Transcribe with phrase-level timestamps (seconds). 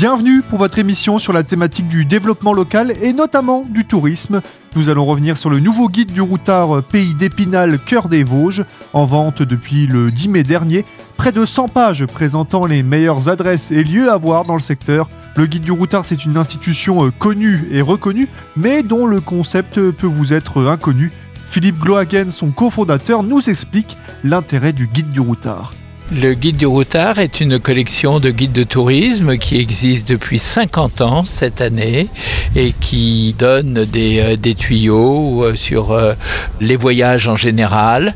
[0.00, 4.40] Bienvenue pour votre émission sur la thématique du développement local et notamment du tourisme.
[4.74, 8.64] Nous allons revenir sur le nouveau guide du routard Pays d'Épinal, Cœur des Vosges,
[8.94, 10.86] en vente depuis le 10 mai dernier.
[11.18, 15.10] Près de 100 pages présentant les meilleures adresses et lieux à voir dans le secteur.
[15.36, 19.74] Le guide du routard, c'est une institution euh, connue et reconnue, mais dont le concept
[19.90, 21.12] peut vous être inconnu.
[21.50, 25.74] Philippe Glohagen, son cofondateur, nous explique l'intérêt du guide du routard.
[26.12, 31.02] Le guide du routard est une collection de guides de tourisme qui existe depuis 50
[31.02, 32.08] ans cette année
[32.56, 36.14] et qui donne des, euh, tuyaux euh, sur euh,
[36.60, 38.14] les voyages en général,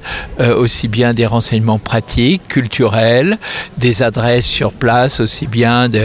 [0.58, 3.38] aussi bien des renseignements pratiques, culturels,
[3.78, 6.02] des adresses sur place, aussi bien de,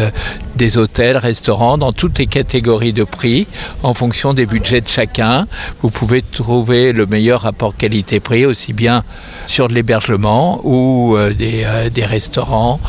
[0.60, 3.48] des hôtels, restaurants, dans toutes les catégories de prix,
[3.82, 5.48] en fonction des budgets de chacun.
[5.82, 9.04] Vous pouvez trouver le meilleur rapport qualité-prix, aussi bien
[9.48, 12.82] sur de l'hébergement ou euh, des, euh, des, restaurants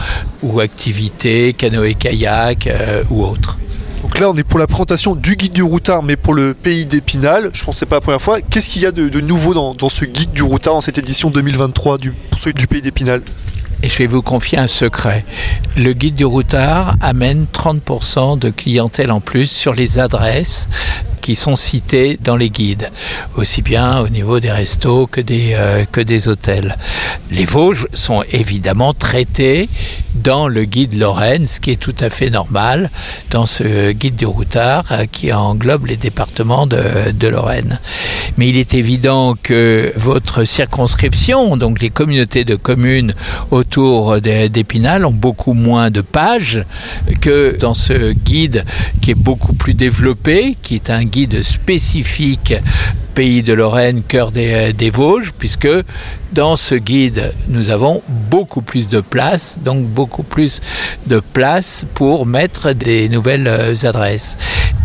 [0.43, 3.57] ou activités, canoë-kayak euh, ou autres.
[4.03, 6.87] Donc là, on est pour la présentation du guide du routard, mais pour le pays
[6.87, 7.51] d'Épinal.
[7.53, 8.41] Je pense que pas la première fois.
[8.41, 11.31] Qu'est-ce qu'il y a de, nouveau dans, dans, ce guide du routard en cette édition
[11.31, 13.23] 2023 du, pour celui du pays d'Épinal?
[13.83, 15.25] Et je vais vous confier un secret.
[15.77, 20.69] Le guide du routard amène 30% de clientèle en plus sur les adresses
[21.21, 22.91] qui sont cités dans les guides,
[23.37, 26.77] aussi bien au niveau des restos que des, euh, que des hôtels.
[27.31, 29.69] Les Vosges sont évidemment traités
[30.15, 32.91] dans le guide Lorraine, ce qui est tout à fait normal
[33.31, 37.79] dans ce guide du routard euh, qui englobe les départements de, de Lorraine.
[38.37, 43.15] Mais il est évident que votre circonscription, donc les communautés de communes
[43.51, 46.65] autour d'Épinal, ont beaucoup moins de pages
[47.21, 48.65] que dans ce guide
[49.01, 52.55] qui est beaucoup plus développé, qui est un guide spécifique
[53.15, 55.69] pays de Lorraine, cœur des, Vosges, puisque
[56.33, 60.61] dans ce guide, nous avons beaucoup plus de place, donc beaucoup plus
[61.07, 64.39] de place pour mettre des nouvelles adresses.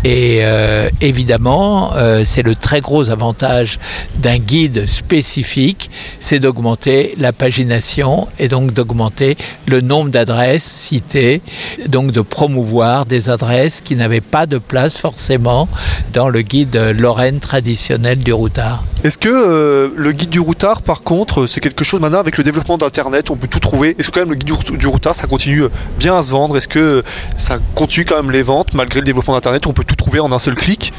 [0.04, 3.78] Et euh, évidemment, euh, c'est le très gros avantage
[4.18, 5.90] d'un guide spécifique,
[6.20, 9.36] c'est d'augmenter la pagination et donc d'augmenter
[9.66, 11.40] le nombre d'adresses citées,
[11.88, 15.68] donc de promouvoir des adresses qui n'avaient pas de place forcément
[16.12, 18.84] dans le guide Lorraine traditionnel du routard.
[19.04, 22.44] Est-ce que euh, le guide du routard, par contre, c'est quelque chose maintenant avec le
[22.44, 23.94] développement d'Internet, on peut tout trouver?
[23.98, 25.62] Est-ce que quand même le guide du routard, ça continue
[25.98, 26.56] bien à se vendre?
[26.56, 27.04] Est-ce que
[27.36, 30.32] ça continue quand même les ventes malgré le développement d'Internet On peut tout trouver en
[30.32, 30.92] un seul clic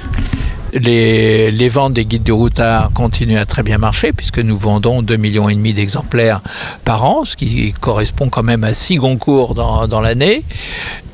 [0.74, 5.18] les, ventes des guides du routard continuent à très bien marcher puisque nous vendons 2,5
[5.18, 6.42] millions et demi d'exemplaires
[6.84, 10.44] par an, ce qui correspond quand même à 6 concours dans l'année.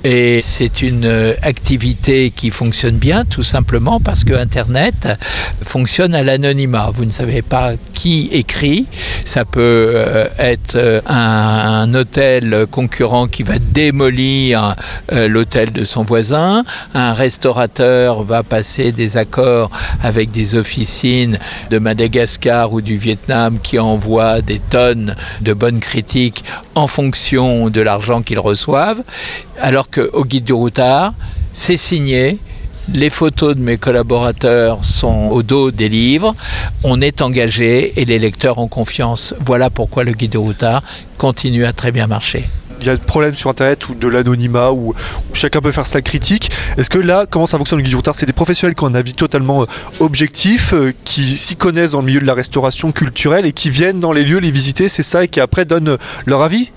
[0.03, 5.07] Et c'est une activité qui fonctionne bien tout simplement parce que Internet
[5.61, 6.91] fonctionne à l'anonymat.
[6.93, 8.85] Vous ne savez pas qui écrit.
[9.23, 14.75] Ça peut euh, être euh, un, un hôtel concurrent qui va démolir
[15.11, 16.63] euh, l'hôtel de son voisin.
[16.93, 19.71] Un restaurateur va passer des accords
[20.03, 21.39] avec des officines
[21.71, 26.43] de Madagascar ou du Vietnam qui envoient des tonnes de bonnes critiques
[26.75, 29.03] en fonction de l'argent qu'ils reçoivent.
[29.61, 31.13] Alors qu'au guide du routard,
[31.51, 32.37] c'est signé.
[32.93, 36.35] Les photos de mes collaborateurs sont au dos des livres.
[36.83, 39.33] On est engagé et les lecteurs ont confiance.
[39.39, 40.83] Voilà pourquoi le guide du routard
[41.17, 42.45] continue à très bien marcher
[42.83, 44.93] il y a des problèmes sur internet ou de l'anonymat où,
[45.33, 46.51] chacun peut faire sa critique.
[46.77, 48.15] Est-ce que là, comment ça fonctionne le guide du routard?
[48.17, 49.65] C'est des professionnels qui ont un avis totalement euh,
[49.99, 54.01] objectif, euh, qui s'y connaissent dans le milieu de la restauration culturelle et qui viennent
[54.01, 56.71] dans les lieux les visiter, c'est ça, et qui après donnent leur avis?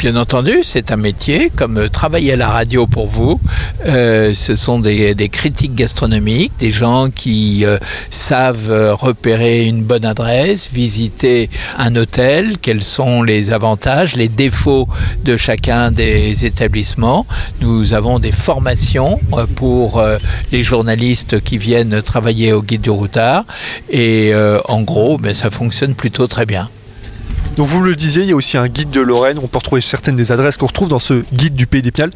[0.00, 3.38] Bien entendu, c'est un métier, comme euh, travailler à la radio pour vous.
[3.84, 7.76] Euh, ce sont des, critiques gastronomiques, des gens qui euh,
[8.10, 14.88] savent repérer une bonne adresse, visiter un hôtel, quels sont les avantages, les défauts
[15.22, 17.26] de chacun des établissements.
[17.60, 19.20] Nous avons des formations
[19.54, 20.02] pour
[20.50, 23.44] les journalistes qui viennent travailler au guide du routard.
[23.90, 24.32] Et
[24.66, 26.70] en gros, ben, ça fonctionne plutôt très bien.
[27.60, 29.82] Donc vous le disiez, il y a aussi un guide de Lorraine, on peut retrouver
[29.82, 32.08] certaines des adresses qu'on retrouve dans ce guide du Pays d'Épinal.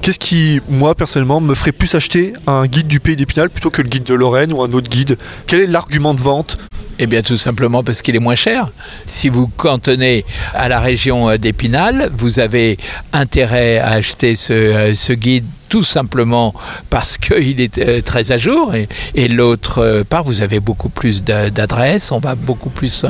[0.00, 3.82] Qu'est-ce qui, moi personnellement, me ferait plus acheter un guide du Pays d'Épinal plutôt que
[3.82, 5.18] le guide de Lorraine ou un autre guide?
[5.48, 6.58] Quel est l'argument de vente?
[7.00, 8.70] Eh bien tout simplement parce qu'il est moins cher.
[9.04, 10.24] Si vous cantonnez
[10.54, 12.78] à la région d'Épinal, vous avez
[13.12, 15.44] intérêt à acheter ce, ce guide
[15.74, 16.54] tout simplement
[16.88, 18.86] parce qu'il est très à jour et,
[19.16, 23.04] et l'autre part vous avez beaucoup plus d'adresses, on va beaucoup plus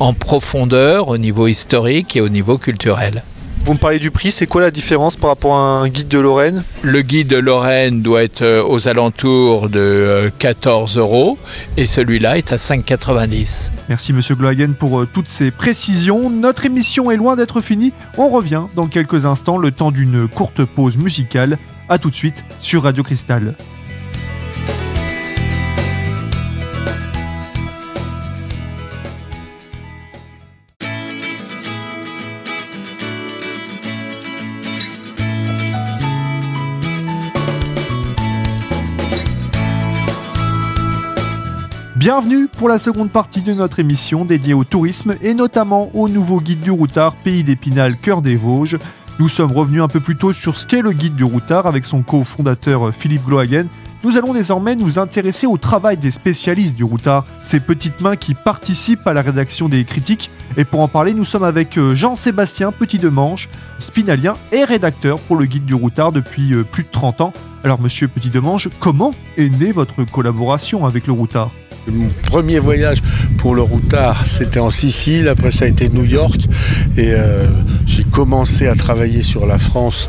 [0.00, 3.22] en profondeur au niveau historique et au niveau culturel.
[3.64, 6.18] Vous me parlez du prix, c'est quoi la différence par rapport à un guide de
[6.18, 6.62] Lorraine?
[6.82, 11.38] Le guide de Lorraine doit être aux alentours de 14 euros
[11.78, 13.70] et celui-là est à 5,90.
[13.88, 16.28] Merci Monsieur Glohagen pour toutes ces précisions.
[16.28, 17.94] Notre émission est loin d'être finie.
[18.18, 21.56] On revient dans quelques instants, le temps d'une courte pause musicale.
[21.92, 23.56] A tout de suite sur Radio Cristal.
[41.96, 46.40] Bienvenue pour la seconde partie de notre émission dédiée au tourisme et notamment au nouveau
[46.40, 48.78] guide du routard Pays d'Épinal, Cœur des Vosges.
[49.20, 51.84] Nous sommes revenus un peu plus tôt sur ce qu'est le guide du routard avec
[51.84, 53.66] son cofondateur Philippe Glohagen.
[54.02, 58.32] Nous allons désormais nous intéresser au travail des spécialistes du routard, ces petites mains qui
[58.32, 60.30] participent à la rédaction des critiques.
[60.56, 65.44] Et pour en parler, nous sommes avec euh, Jean-Sébastien Petit-Demange, spinalien et rédacteur pour le
[65.44, 67.34] guide du routard depuis euh, plus de 30 ans.
[67.62, 71.50] Alors monsieur Petit-Demange, comment est née votre collaboration avec le routard?
[71.86, 72.98] Mon premier voyage
[73.38, 75.28] pour le routard, c'était en Sicile.
[75.28, 76.40] Après, ça a été New York.
[76.96, 77.46] Et euh,
[77.86, 80.08] j'ai commencé à travailler sur la France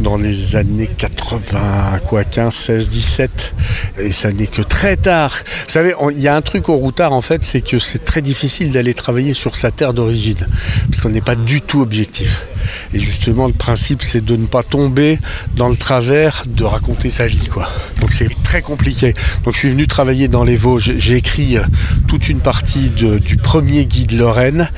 [0.00, 3.54] dans les années 80, quoi, 15, 16, 17.
[4.00, 5.34] Et ça n'est que très tard.
[5.66, 8.22] Vous savez, il y a un truc au routard, en fait, c'est que c'est très
[8.22, 10.46] difficile d'aller travailler sur sa terre d'origine.
[10.90, 12.46] Parce qu'on n'est pas du tout objectif.
[12.94, 15.18] Et justement, le principe, c'est de ne pas tomber
[15.54, 17.68] dans le travers de raconter sa vie, quoi.
[18.00, 19.14] Donc c'est très compliqué.
[19.44, 20.94] Donc je suis venu travailler dans les Vosges.
[20.96, 21.62] J'ai écrit euh,
[22.08, 24.70] toute une partie du premier guide Lorraine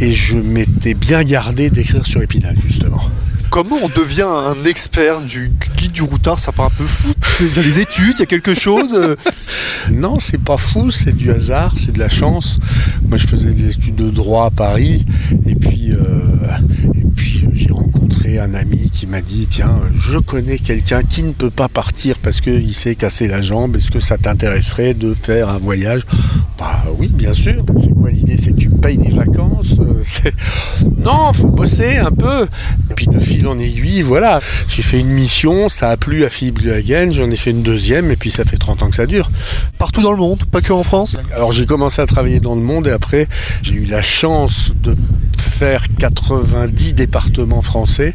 [0.00, 3.02] et je m'étais bien gardé d'écrire sur Épinal, justement
[3.52, 6.38] comment on devient un expert du guide du routard?
[6.38, 7.12] Ça paraît un peu fou.
[7.40, 9.14] Il y a des études, il y a quelque chose euh.
[9.92, 12.58] Non, c'est pas fou, c'est du hasard, c'est de la chance.
[13.06, 15.04] Moi, je faisais des études de droit à Paris,
[15.46, 15.98] et puis, euh,
[17.14, 21.50] puis j'ai rencontré un ami qui m'a dit Tiens, je connais quelqu'un qui ne peut
[21.50, 23.76] pas partir parce qu'il s'est cassé la jambe.
[23.76, 26.02] Est-ce que ça t'intéresserait de faire un voyage?
[26.58, 27.64] Bah oui, bien sûr.
[27.76, 28.36] C'est quoi l'idée?
[28.36, 30.02] C'est que tu me payes des vacances euh,
[30.98, 32.46] Non, faut bosser un peu.
[32.90, 34.40] Et puis de fil en aiguille, voilà.
[34.68, 38.10] J'ai fait une mission, ça a plu à Philippe Gluhagen, j'en ai fait une deuxième,
[38.10, 39.30] et puis ça fait 30 ans que ça dure.
[39.78, 41.16] Partout dans le monde, pas que en France?
[41.34, 43.28] Alors j'ai commencé à travailler dans le monde, et après
[43.62, 44.96] j'ai eu la chance de
[45.38, 48.14] faire 90 départements français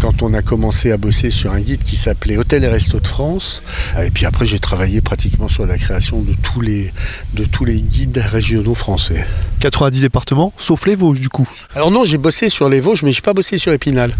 [0.00, 3.06] quand on a commencé à bosser sur un guide qui s'appelait Hôtel et Resto de
[3.06, 3.62] France.
[4.02, 6.92] Et puis après, j'ai travaillé pratiquement sur la création de tous les,
[7.34, 9.26] de tous les guides régionaux français.
[9.60, 13.12] 90 départements, sauf les Vosges du coup Alors non, j'ai bossé sur les Vosges, mais
[13.12, 14.16] j'ai pas bossé sur Épinal.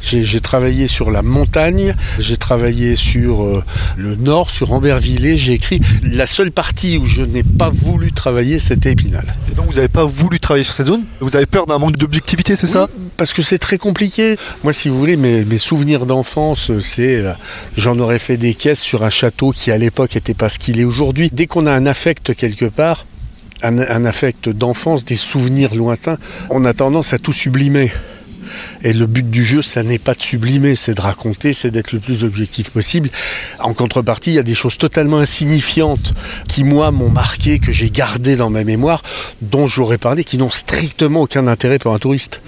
[0.00, 3.64] J'ai travaillé sur la montagne, j'ai travaillé sur euh,
[3.96, 5.38] le nord, sur Ambervillers.
[5.38, 9.24] J'ai écrit la seule partie où je n'ai pas voulu travailler, c'était Épinal.
[9.50, 11.04] Et donc vous n'avez pas voulu travailler sur cette zone?
[11.20, 12.88] Vous avez peur d'un manque d'objectivité, c'est ça?
[13.16, 14.36] Parce que c'est très compliqué.
[14.64, 17.32] Moi, si vous voulez, mes, souvenirs d'enfance, c'est euh,
[17.76, 20.80] j'en aurais fait des caisses sur un château qui à l'époque était pas ce qu'il
[20.80, 21.30] est aujourd'hui.
[21.32, 23.06] Dès qu'on a un affect quelque part,
[23.62, 26.18] un, affect d'enfance, des souvenirs lointains,
[26.50, 27.92] on a tendance à tout sublimer.
[28.82, 31.92] Et le but du jeu, ça n'est pas de sublimer, c'est de raconter, c'est d'être
[31.92, 33.08] le plus objectif possible.
[33.60, 36.12] En contrepartie, il y a des choses totalement insignifiantes
[36.48, 39.02] qui, moi, m'ont marqué, que j'ai gardé dans ma mémoire,
[39.40, 42.40] dont j'aurais parlé, qui n'ont strictement aucun intérêt pour un touriste.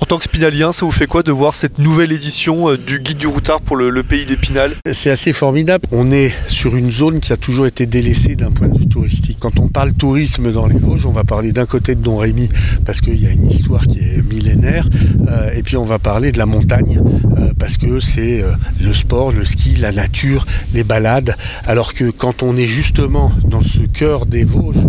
[0.00, 3.00] En tant que spinalien, ça vous fait quoi de voir cette nouvelle édition euh, du
[3.00, 4.72] Guide du Routard pour le, pays d'Épinal?
[4.92, 5.86] C'est assez formidable.
[5.90, 9.38] On est sur une zone qui a toujours été délaissée d'un point de vue touristique.
[9.40, 12.48] Quand on parle tourisme dans les Vosges, on va parler d'un côté de Don Rémy
[12.84, 14.86] parce qu'il y a une histoire qui est millénaire,
[15.28, 17.00] euh, et puis on va parler de la montagne
[17.38, 18.44] euh, parce que c'est
[18.80, 21.36] le sport, le ski, la nature, les balades.
[21.66, 24.86] Alors que quand on est justement dans ce cœur des Vosges,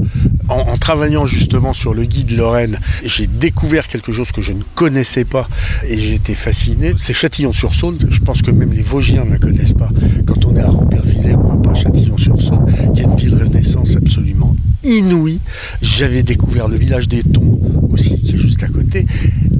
[0.49, 5.25] en, travaillant justement sur le guide Lorraine, j'ai découvert quelque chose que je ne connaissais
[5.25, 5.47] pas
[5.87, 6.93] et été fasciné.
[6.97, 9.89] C'est Châtillon-sur-Saône, je pense que même les Vosgiens ne la connaissent pas.
[10.25, 13.95] Quand on est à Rambervillers, on va pas à Châtillon-sur-Saône, qui est une ville renaissance
[13.95, 15.39] absolument inouïe.
[15.97, 19.07] J'avais découvert le village des Tons aussi, qui est juste à côté,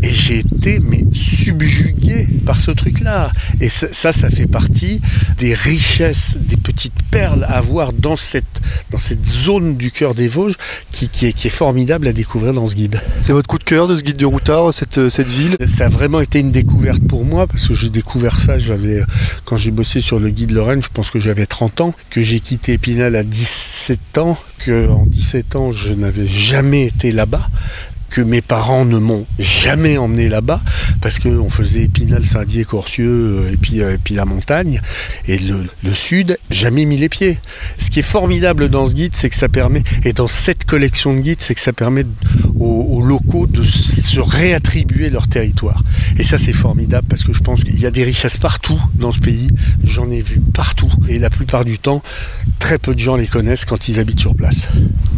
[0.03, 3.31] et j'ai été mais subjugué par ce truc-là.
[3.59, 5.01] Et ça, ça, fait partie
[5.39, 10.27] des richesses, des petites perles à voir dans cette, dans cette zone du cœur des
[10.27, 10.57] Vosges
[10.91, 13.01] qui, qui, est, qui est formidable à découvrir dans ce guide.
[13.19, 15.57] C'est votre coup de cœur de ce guide du routard, cette, cette ville?
[15.65, 19.01] Ça a vraiment été une découverte pour moi parce que j'ai découvert ça, j'avais
[19.43, 22.41] quand j'ai bossé sur le guide Lorraine, je pense que j'avais 30 ans, que j'ai
[22.41, 27.47] quitté Épinal à 17 ans, que en 17 ans je n'avais jamais été là-bas
[28.09, 30.61] que mes parents ne m'ont jamais emmené là-bas
[31.01, 34.81] parce qu'on faisait Épinal, Saint-Dié, Corcieux euh, et puis, euh, et puis la montagne
[35.27, 37.37] et le, sud, jamais mis les pieds.
[37.77, 41.13] Ce qui est formidable dans ce guide, c'est que ça permet, et dans cette collection
[41.13, 42.05] de guides, c'est que ça permet
[42.59, 45.81] aux, locaux de se réattribuer leur territoire.
[46.17, 49.11] Et ça, c'est formidable parce que je pense qu'il y a des richesses partout dans
[49.11, 49.47] ce pays.
[49.83, 52.01] J'en ai vu partout et la plupart du temps,
[52.59, 54.67] très peu de gens les connaissent quand ils habitent sur place.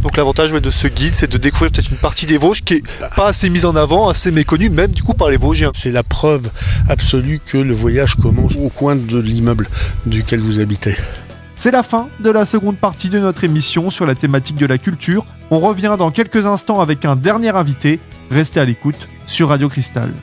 [0.04, 2.79] Donc l'avantage de ce guide, c'est de découvrir peut-être une partie des Vosges qui est
[3.16, 5.72] pas assez mise en avant, assez méconnue, même du coup par les Vosgiens.
[5.74, 6.50] C'est la preuve
[6.88, 9.68] absolue que le voyage commence au coin de l'immeuble
[10.06, 10.96] duquel vous habitez.
[11.56, 14.78] C'est la fin de la seconde partie de notre émission sur la thématique de la
[14.78, 15.26] culture.
[15.52, 18.00] On revient dans quelques instants avec un dernier invité.
[18.32, 20.14] Restez à l'écoute sur Radio Cristal.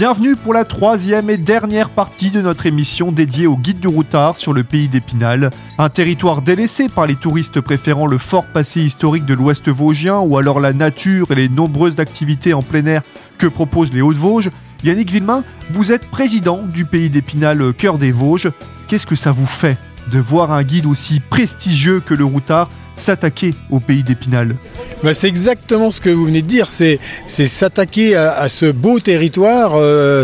[0.00, 4.34] Bienvenue pour la troisième et dernière partie de notre émission dédiée au guide du routard
[4.36, 9.26] sur le pays d'Épinal, un territoire délaissé par les touristes préférant le fort passé historique
[9.26, 13.02] de l'Ouest vosgien ou alors la nature et les nombreuses activités en plein air
[13.36, 14.50] que proposent les Hauts-de-Vosges.
[14.84, 18.50] Yannick Villemain, vous êtes président du pays d'Épinal Cœur des Vosges.
[18.88, 19.76] Qu'est-ce que ça vous fait
[20.10, 24.56] de voir un guide aussi prestigieux que le routard s'attaquer au pays d'Épinal?
[25.02, 29.72] Bah, c'est exactement ce que vous venez de dire, c'est s'attaquer à, ce beau territoire,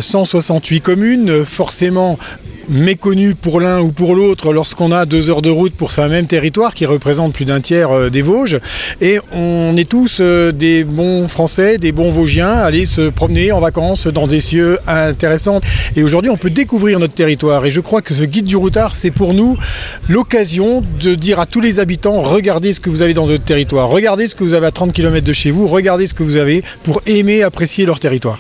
[0.03, 2.19] 168 euh, communes, forcément
[2.69, 6.27] méconnu pour l'un ou pour l'autre lorsqu'on a deux heures de route pour ce même
[6.27, 8.59] territoire qui représente plus d'un tiers euh, des Vosges.
[9.01, 13.61] Et on est tous euh, des bons Français, des bons Vosgiens, aller se promener en
[13.61, 15.61] vacances dans des cieux intéressants.
[15.95, 17.65] Et aujourd'hui, on peut découvrir notre territoire.
[17.67, 19.57] Et je crois que ce guide du routard, c'est pour nous
[20.09, 23.89] l'occasion de dire à tous les habitants, regardez ce que vous avez dans votre territoire,
[23.89, 26.37] regardez ce que vous avez à 30 km de chez vous, regardez ce que vous
[26.37, 28.39] avez pour aimer, apprécier leur territoire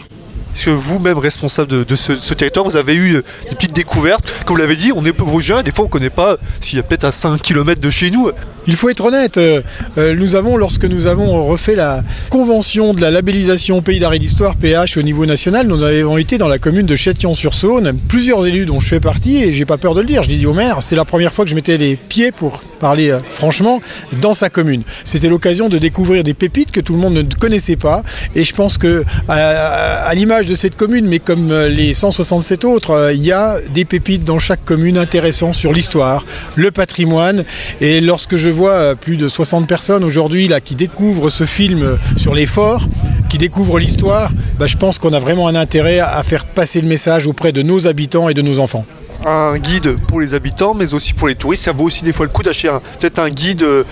[0.64, 4.44] que vous-même responsable de, ce, territoire, vous avez eu des petites découvertes?
[4.44, 6.76] Comme vous l'avez dit, on est vos jeunes, des fois on ne connaît pas s'il
[6.76, 8.30] y a peut-être à 5 km de chez nous.
[8.68, 9.62] Il faut être honnête, euh,
[9.96, 14.56] euh, nous avons, lorsque nous avons refait la convention de la labellisation Pays d'arrêt d'histoire,
[14.56, 18.80] PH, au niveau national, nous avons été dans la commune de Châtillon-sur-Saône, plusieurs élus dont
[18.80, 20.78] je fais partie, et j'ai pas peur de le dire, je l'ai dit au maire,
[20.80, 23.80] c'est la première fois que je mettais les pieds, pour parler euh, franchement,
[24.20, 24.82] dans sa commune.
[25.04, 28.02] C'était l'occasion de découvrir des pépites que tout le monde ne connaissait pas,
[28.34, 33.22] et je pense que, à, l'image de cette commune, mais comme les 167 autres, il
[33.22, 36.24] y a des pépites dans chaque commune intéressant sur l'histoire,
[36.56, 37.44] le patrimoine,
[37.80, 42.34] et lorsque je euh, plus de 60 personnes aujourd'hui qui découvrent ce film euh, sur
[42.34, 42.86] les forts,
[43.28, 46.88] qui découvrent l'histoire, bah, je pense qu'on a vraiment un intérêt à faire passer le
[46.88, 48.86] message auprès de nos habitants et de nos enfants
[49.26, 51.64] un guide pour les habitants, mais aussi pour les touristes.
[51.64, 52.70] Ça vaut aussi des fois le coup d'acheter
[53.00, 53.84] peut-être un guide euh,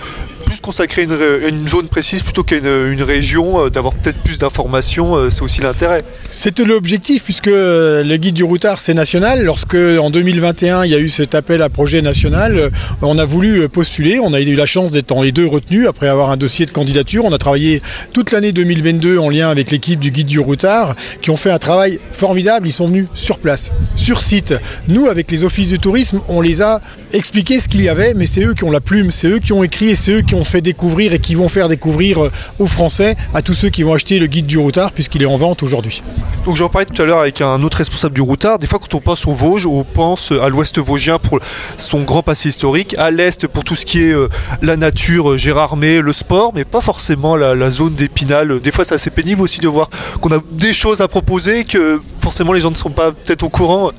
[0.79, 1.01] à
[1.49, 5.61] une, zone précise plutôt qu'à une, région, euh, d'avoir peut-être plus d'informations, euh, c'est aussi
[5.61, 6.03] l'intérêt.
[6.29, 9.43] C'était l'objectif puisque le guide du routard c'est national.
[9.43, 12.71] Lorsque en 2021 il y a eu cet appel à projet national,
[13.01, 16.07] on a voulu postuler, on a eu la chance d'être en les deux retenus après
[16.07, 17.25] avoir un dossier de candidature.
[17.25, 17.81] On a travaillé
[18.13, 21.59] toute l'année 2022 en lien avec l'équipe du guide du routard qui ont fait un
[21.59, 22.67] travail formidable.
[22.67, 24.53] Ils sont venus sur place, sur site.
[24.87, 26.81] Nous avec les offices du tourisme, on les a
[27.13, 29.53] expliqué ce qu'il y avait, mais c'est eux qui ont la plume, c'est eux qui
[29.53, 32.31] ont écrit et c'est eux qui ont fait découvrir et qui vont faire découvrir euh,
[32.59, 35.37] aux Français, à tous ceux qui vont acheter le guide du routard, puisqu'il est en
[35.37, 36.03] vente aujourd'hui.
[36.45, 38.59] Donc j'en parlais tout à l'heure avec un autre responsable du routard.
[38.59, 41.39] Des fois, quand on pense au Vosges, on pense à l'ouest vosgien pour
[41.77, 44.29] son grand passé historique, à l'est pour tout ce qui est euh,
[44.61, 48.59] la nature, euh, Gérardmer, le sport, mais pas forcément la, la zone d'Épinal.
[48.59, 49.89] Des fois, c'est assez pénible aussi de voir
[50.21, 53.49] qu'on a des choses à proposer que forcément les gens ne sont pas peut-être au
[53.49, 53.91] courant.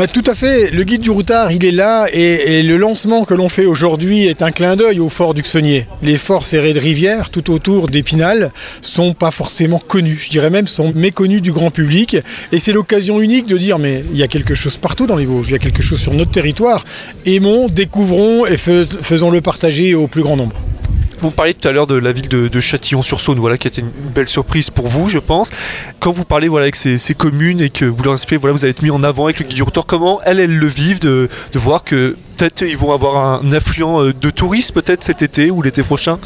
[0.00, 0.70] Bah, tout à fait.
[0.70, 4.40] Le guide du routard, il est là et, le lancement que l'on fait aujourd'hui est
[4.40, 5.86] un clin d'œil au fort du Xenier.
[6.00, 10.18] Les forts serrés de rivière tout autour d'Épinal sont pas forcément connus.
[10.24, 12.16] Je dirais même sont méconnus du grand public.
[12.50, 15.26] Et c'est l'occasion unique de dire mais il y a quelque chose partout dans les
[15.26, 15.48] Vosges.
[15.50, 16.82] Il y a quelque chose sur notre territoire.
[17.26, 20.56] Aimons, découvrons et faisons-le partager au plus grand nombre.
[21.22, 24.10] Vous parliez tout à l'heure de la ville de, Châtillon-sur-Saône, voilà, qui a été une
[24.10, 25.50] belle surprise pour vous, je pense.
[25.98, 28.70] Quand vous parlez voilà, avec ces, communes et que vous leur expliquez, voilà, vous avez
[28.70, 31.28] été mis en avant avec le guide du retour, comment elles, elles le vivent de
[31.54, 35.60] voir que peut-être ils vont avoir un affluent euh, de touristes peut-être cet été ou
[35.60, 36.18] l'été prochain?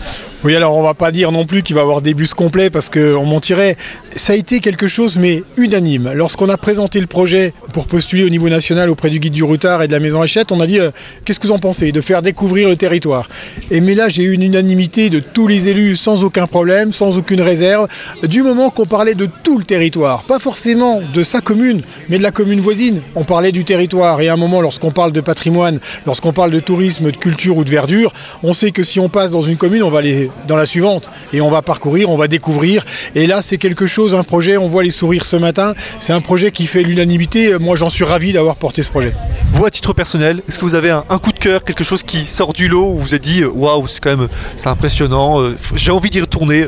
[0.44, 2.90] Oui, alors on va pas dire non plus qu'il va avoir des bus complets parce
[2.90, 3.78] qu'on mentirait.
[4.14, 6.12] Ça a été quelque chose mais unanime.
[6.14, 9.82] Lorsqu'on a présenté le projet pour postuler au niveau national auprès du guide du routard
[9.82, 10.90] et de la maison Hachette, on a dit euh,
[11.24, 11.92] qu'est-ce que vous en pensez?
[11.92, 13.26] De faire découvrir le territoire.
[13.70, 17.16] Et mais là j'ai eu une unanimité de tous les élus sans aucun problème, sans
[17.16, 17.88] aucune réserve,
[18.22, 22.22] du moment qu'on parlait de tout le territoire, pas forcément de sa commune, mais de
[22.22, 23.00] la commune voisine.
[23.14, 26.60] On parlait du territoire et à un moment lorsqu'on parle de patrimoine, Lorsqu'on parle de
[26.60, 29.82] tourisme, de culture ou de verdure, on sait que si on passe dans une commune,
[29.82, 32.84] on va aller dans la suivante et on va parcourir, on va découvrir.
[33.14, 36.20] Et là, c'est quelque chose, un projet, on voit les sourires ce matin, c'est un
[36.20, 37.58] projet qui fait l'unanimité.
[37.58, 39.12] Moi, j'en suis ravi d'avoir porté ce projet.
[39.52, 42.24] Vous, à titre personnel, est-ce que vous avez un, coup de cœur, quelque chose qui
[42.24, 44.28] sort du lot où vous êtes dit, waouh, c'est quand même
[44.64, 46.66] impressionnant, euh, j'ai envie d'y retourner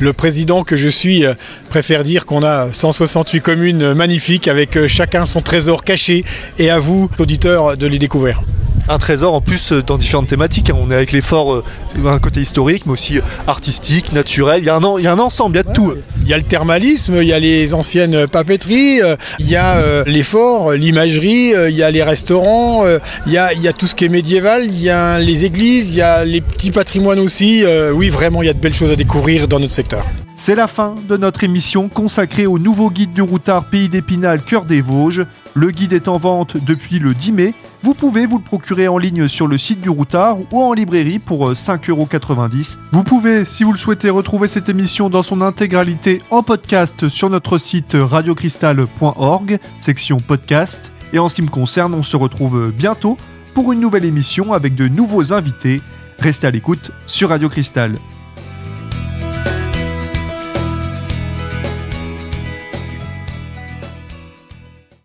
[0.00, 1.34] le président que je suis euh,
[1.68, 6.24] préfère dire qu'on a 168 communes magnifiques avec euh, chacun son trésor caché
[6.58, 8.42] et à vous, auditeurs, de les découvrir.
[8.88, 10.70] Un trésor en plus dans différentes thématiques.
[10.70, 10.76] hein.
[10.80, 11.64] On est avec les forts, euh,
[12.04, 14.60] un côté historique, mais aussi artistique, naturel.
[14.62, 15.94] Il y a un, en- il y a un ensemble, il y a de tout.
[16.24, 19.76] Il y a le thermalisme, il y a les anciennes papeteries, euh, il y a
[19.78, 22.84] euh, les forts, l'imagerie, euh, il y a les restaurants,
[23.26, 26.02] il y a, tout ce qui est médiéval, il y a les églises, il y
[26.02, 27.64] a les petits patrimoines aussi.
[27.94, 30.04] Oui, vraiment, il y a de belles choses à découvrir dans notre secteur.
[30.36, 34.64] C'est la fin de notre émission consacrée au nouveau guide du routard Pays d'Épinal Cœur
[34.64, 35.24] des Vosges.
[35.54, 37.54] Le guide est en vente depuis le 10 mai.
[37.82, 41.18] Vous pouvez vous le procurer en ligne sur le site du routard ou en librairie
[41.18, 42.78] pour euh, 5,90€.
[42.90, 47.28] Vous pouvez, si vous le souhaitez, retrouver cette émission dans son intégralité en podcast sur
[47.28, 50.90] notre site radiocristal.org, section podcast.
[51.12, 53.18] Et en ce qui me concerne, on se retrouve bientôt
[53.52, 55.82] pour une nouvelle émission avec de nouveaux invités.
[56.18, 57.98] Restez à l'écoute sur Radio Cristal.